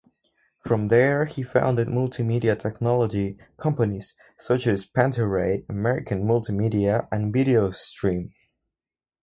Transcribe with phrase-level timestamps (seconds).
[0.63, 8.31] From there he founded multimedia technology companies such as Pantaray, American Multimedia, and VideoStream.